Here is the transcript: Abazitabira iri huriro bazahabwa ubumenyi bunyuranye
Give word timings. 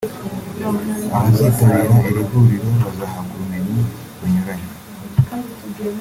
Abazitabira 1.15 1.95
iri 2.09 2.21
huriro 2.29 2.67
bazahabwa 2.83 3.33
ubumenyi 3.35 3.79
bunyuranye 4.17 4.67